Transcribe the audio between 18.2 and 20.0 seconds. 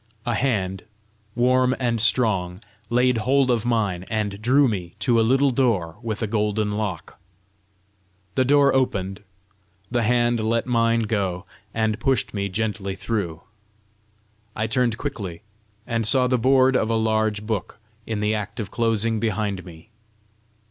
the act of closing behind me.